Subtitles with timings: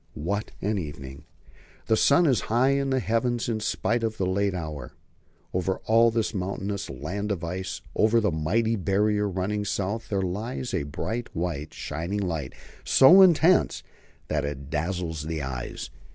[0.15, 1.25] What an evening!
[1.85, 4.93] The sun is high in the heavens in spite of the late hour.
[5.53, 10.73] Over all this mountainous land of ice, over the mighty Barrier running south, there lies
[10.73, 12.53] a bright, white, shining light,
[12.83, 13.83] so intense
[14.27, 15.91] that it dazzles the eyes.